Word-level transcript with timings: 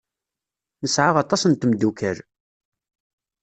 Nesɛa 0.81 1.11
aṭas 1.23 1.43
n 1.45 1.53
tmeddukal. 1.53 2.17